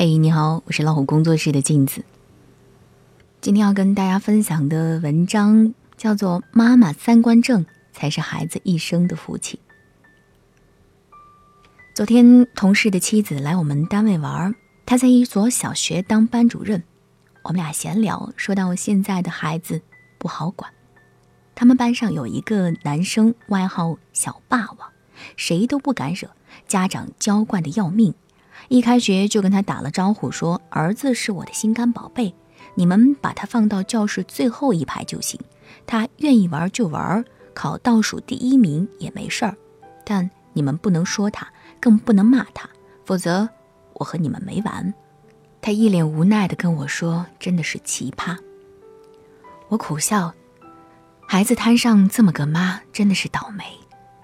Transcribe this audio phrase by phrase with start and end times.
[0.00, 2.04] 嘿，你好，我是老虎工作室的镜子。
[3.40, 9.58] 今天要跟大家分享的文章叫做《妈妈三观正才是孩子一生的福气》。
[11.96, 14.54] 昨天同事的妻子来我们单位玩，
[14.86, 16.84] 她在一所小学当班主任。
[17.42, 19.82] 我们俩闲聊，说到现在的孩子
[20.16, 20.72] 不好管。
[21.56, 24.92] 他们班上有一个男生，外号小霸王，
[25.34, 26.28] 谁都不敢惹，
[26.68, 28.14] 家长娇惯的要命。
[28.66, 32.34] 一开学就跟他打了招呼，说儿子是我的心肝宝贝，
[32.74, 35.40] 你们把他放到教室最后一排就行，
[35.86, 39.56] 他愿意玩就玩，考倒数第一名也没事儿。
[40.04, 41.46] 但你们不能说他，
[41.80, 42.68] 更不能骂他，
[43.04, 43.48] 否则
[43.94, 44.92] 我和你们没完。
[45.60, 48.36] 他一脸无奈地跟我说：“真的是奇葩。”
[49.68, 50.34] 我苦笑。
[51.26, 53.64] 孩子摊上这么个妈，真的是倒霉。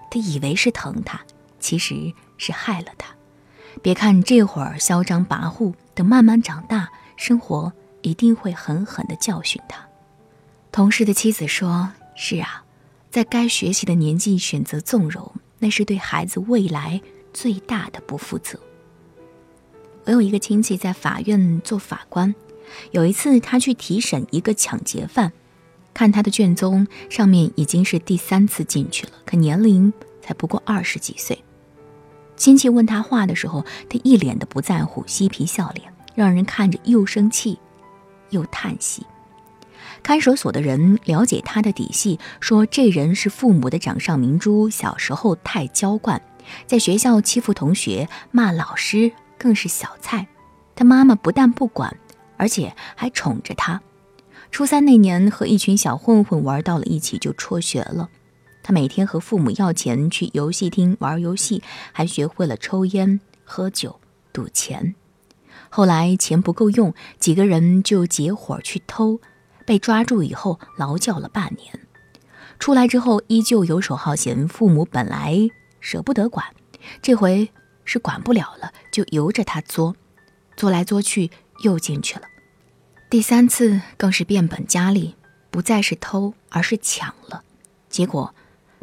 [0.09, 1.21] 他以为是疼他，
[1.59, 3.14] 其实是害了他。
[3.81, 9.85] 别看这会儿嚣张跋扈，等慢慢长大，生活一定会狠狠地教训他。
[10.71, 12.63] 同事的妻子说：“是啊，
[13.11, 17.01] 在该学习的年纪选择纵容，那是对孩子未来
[17.33, 18.59] 最大的不负责。”
[20.05, 22.35] 我有一个亲戚在法院做法官，
[22.91, 25.31] 有一次他去提审一个抢劫犯。
[25.93, 31.41] 看他的卷宗，上面已经是第三次进去了，可年龄才不过二十几岁。
[32.37, 37.59] 亲戚问他话的时候，他一脸的不在乎，嬉皮笑脸，让人看着又生气
[38.29, 39.05] 又叹息。
[40.03, 46.21] 看守所的人了解他的底细，说这人是父母的掌上明珠，小时候太娇惯，
[46.67, 50.27] 在学校欺负同学，骂老师，更是小菜。
[50.75, 51.97] 他妈妈不但不管，
[52.37, 53.81] 而且还宠着他。
[54.51, 58.09] 初三那年，和一群小混混玩到了一起，就辍学了。
[58.65, 63.99] 他每天和父母要钱去游戏厅玩游戏，还学会了抽烟、喝酒、
[64.33, 64.95] 赌钱。
[65.69, 69.19] 后来钱不够用，几个人就结伙去偷，
[69.67, 71.79] 被抓住以后劳教了半年。
[72.57, 75.47] 出来之后依旧游手好闲，父母本来
[75.79, 76.43] 舍不得管，
[77.03, 77.51] 这回
[77.83, 79.95] 是管不了了，就由着他作，
[80.57, 82.23] 作来作去又进去了。
[83.11, 85.13] 第三次更是变本加厉，
[85.51, 87.43] 不再是偷，而是抢了。
[87.87, 88.33] 结果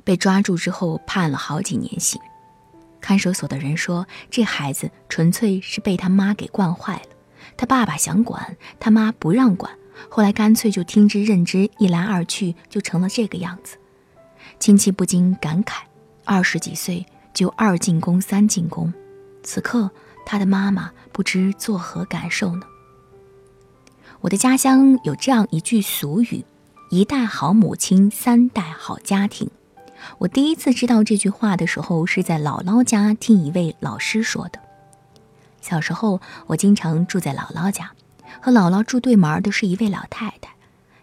[0.04, 2.20] 被抓住之后判了好几年刑。
[3.00, 7.02] 看守所的人说，这孩子纯粹是被他妈给惯坏了。
[7.56, 9.72] 他爸爸想管，他妈不让管，
[10.08, 13.76] 后来干脆就听之任之，一来二去就成了这个样子。
[14.60, 15.82] 亲戚不禁感慨：
[16.24, 17.04] 二十几岁
[17.34, 18.92] 就二进宫、三进宫，
[19.42, 19.91] 此刻
[20.24, 22.62] 他的妈妈不知作何感受呢？
[24.20, 26.44] 我的家乡有这样一句俗语
[26.91, 29.50] ：“一代好母亲，三代好家庭。”
[30.18, 34.58] 我第一次知道这句话的时候，是在姥姥家听一位老师说的。
[35.60, 37.92] 小时候，我经常住在姥姥家，
[38.41, 40.50] 和姥姥住对门的是一位老太太，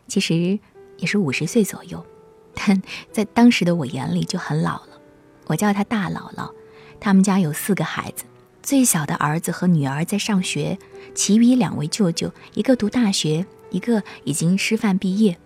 [0.08, 0.60] 其实
[0.98, 2.06] 也是五十岁左右，
[2.54, 4.90] 但在当时的我眼里就很老了。
[5.48, 6.52] 我叫她大姥姥。
[7.00, 8.26] 他们家有四个孩子。
[8.62, 10.78] 最小的儿子和女儿在上学，
[11.16, 15.40] 其余两位舅舅，一个读大学，一个已经师范毕业。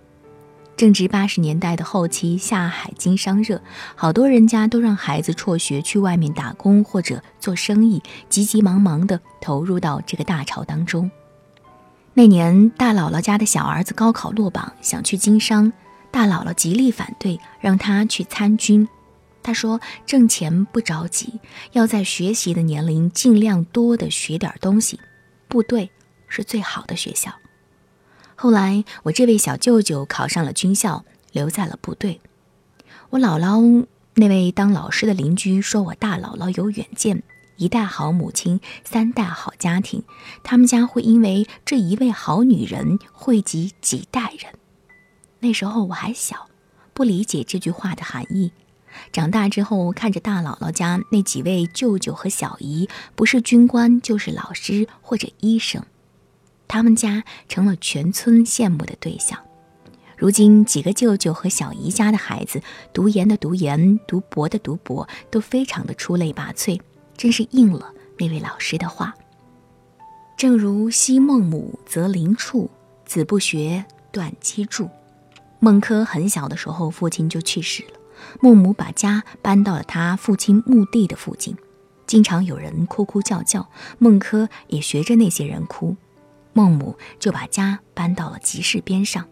[0.83, 3.61] 正值八十年代的后期，下海经商热，
[3.95, 11.09] 好多人家都让孩子辍学去外面打工或者做生意，急急忙忙地投入到这个大潮当中。
[12.13, 15.71] 那年，大姥姥家的小儿子高考落榜，想去经商，
[16.11, 18.85] 大姥姥极力反对，让他去参军。
[19.41, 21.39] 他说：“挣钱不着急，
[21.71, 24.99] 要在学习的年龄尽量多的学点东西。
[25.47, 25.89] 部队
[26.27, 27.31] 是最好的学校。”
[28.35, 32.19] 后来，我这位小舅舅考上了军校，留在了部队。
[33.11, 33.85] 我姥姥
[34.15, 37.23] 那位当老师的邻居说：“我大姥姥有远见，
[37.57, 40.03] 一代好母亲，三代好家庭。
[40.43, 44.53] 他们家会因为这一位好女人惠及几代人。”
[45.41, 46.47] 那时候我还小，
[46.93, 48.51] 不理解这句话的含义。
[49.11, 55.83] 长大之后，看着大姥姥家那几位舅舅和小姨，不是军官就是老师或者医生，
[56.73, 59.39] 他们家成了全村羡慕的对象。
[60.17, 66.81] 如今，几个舅舅和小姨家的孩子，读研的读研，读博的读博，都非常的出类拔萃，
[67.15, 69.13] 真是应了那位老师的话。
[70.35, 72.71] 正如昔孟母择邻处，
[73.05, 74.89] 子不学断机杼。
[75.59, 77.99] 孟轲很小的时候，父亲就去世了。
[78.41, 81.55] 孟母把家搬到了他父亲墓地的附近，
[82.07, 83.69] 经常有人哭哭叫叫，
[83.99, 85.95] 孟轲也学着那些人哭，
[86.53, 89.27] 孟母就把家搬到了集市边上。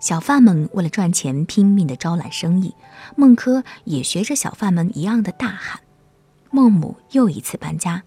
[0.00, 2.74] 小贩们为了赚钱拼命地招揽生意，
[3.16, 5.80] 孟轲也学着小贩们一样的大喊。
[6.50, 8.04] 孟母又一次搬家，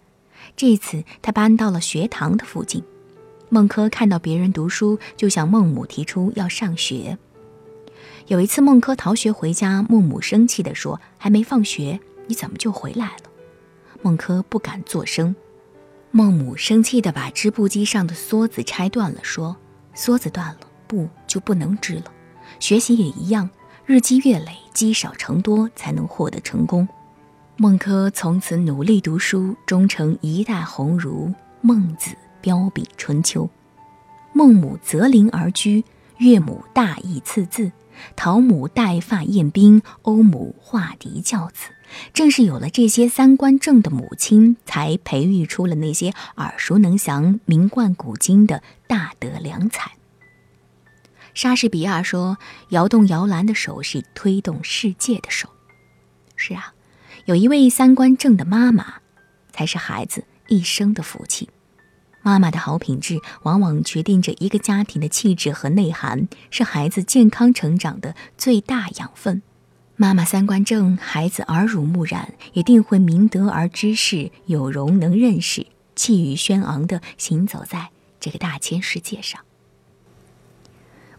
[0.56, 2.84] 这次他搬到了学堂的附近。
[3.50, 7.18] 孟轲看到别人读书，就向孟母提出要上学。
[8.28, 13.24] 有一次，孟轲逃学回家，孟母生气地说：“还没放学，你怎么就回来了？”
[14.02, 15.36] 孟轲不敢作声。
[16.12, 19.56] 孟母生气地把织布机上的梭子拆断了，说
[19.96, 22.06] ：“梭子断了，布就不能织了。
[22.60, 23.50] 学习也一样，
[23.86, 26.88] 日积月累，积少成多，才能获得成功。”
[27.58, 31.34] 孟轲从此努力读书，终成一代鸿儒。
[31.62, 32.16] 孟子。
[32.42, 33.48] 标炳春秋，
[34.34, 35.84] 孟母择邻而居，
[36.18, 37.72] 岳母大义赐字，
[38.16, 41.70] 陶母带发宴宾，欧母画荻教子。
[42.14, 49.92] 正是有了这些三观正的母亲，才培育出了那些耳熟能详、名冠古今的大德良才。
[51.34, 52.38] 莎士比亚说
[52.72, 55.50] ：“摇动摇篮的手是推动世界的手。”
[56.38, 56.74] 是啊，
[57.26, 58.96] 有一位三观正的妈妈，
[59.52, 61.50] 才是孩子一生的福气。
[62.22, 69.42] 妈妈的好品质，往往决定着一个家庭的气质和内涵，是孩子健康成长的最大养分。
[69.96, 77.90] 妈妈三观正，孩子耳濡目染，一定会明德而知事，有容能认识，气宇轩昂地行走在
[78.20, 79.42] 这个大千世界上。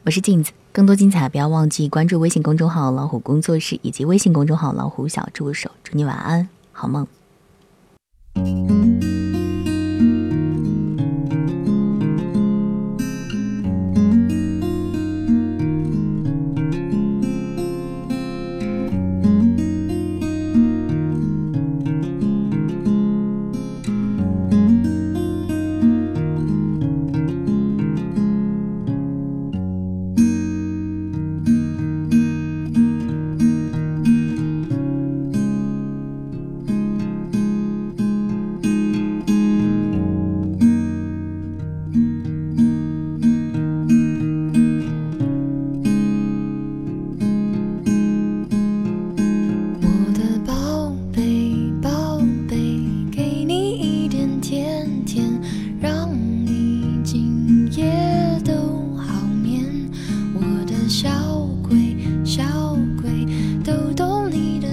[0.04, 5.70] 我是镜子，更多精彩不要忘记关注微信公众号“老虎工作室”以及微信公众号“老虎小助手”。
[5.84, 7.06] 祝你晚安，好梦。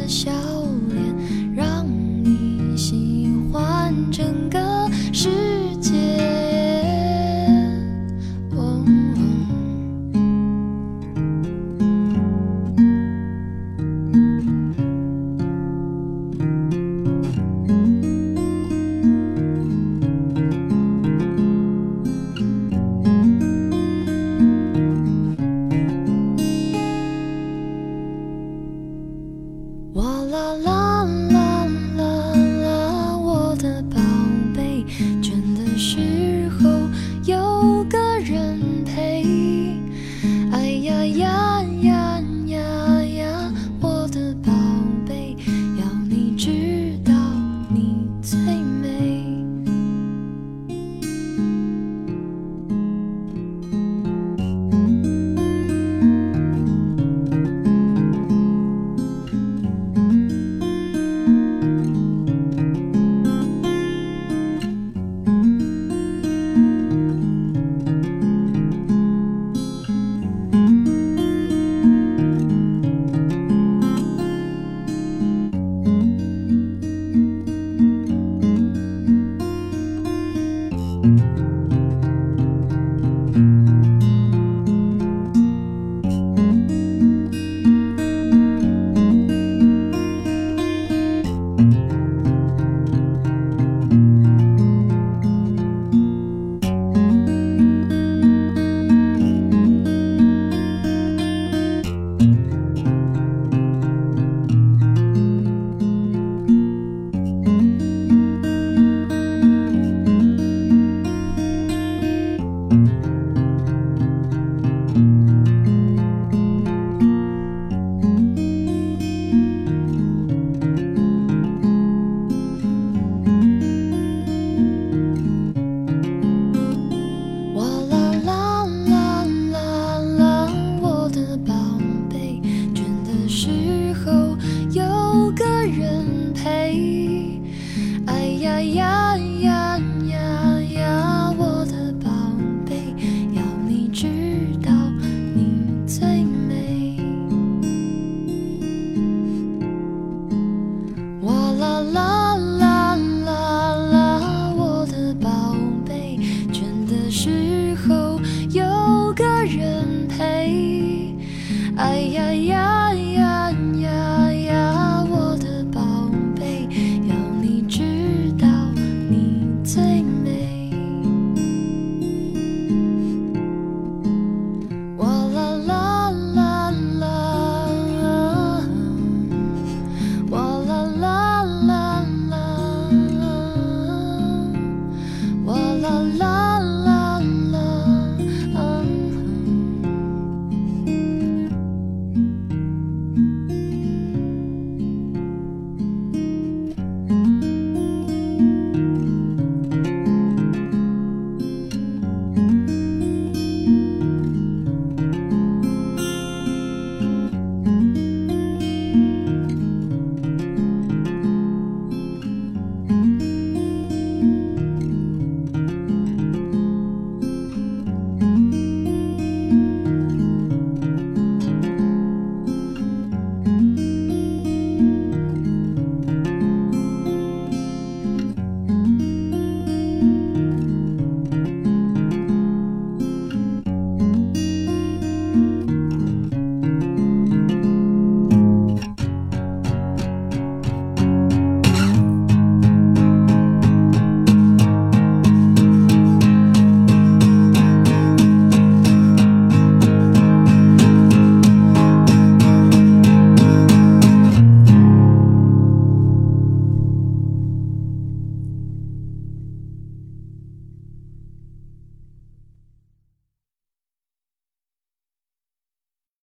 [0.09, 0.38] 下。